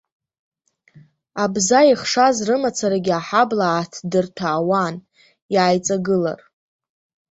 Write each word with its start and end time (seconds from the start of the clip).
Абза 1.43 1.79
ихшаз 1.91 2.37
рымацарагьы 2.47 3.13
аҳабла 3.19 3.65
ааҭдырҭәаауан, 3.69 4.95
иааиҵагылар. 5.53 6.39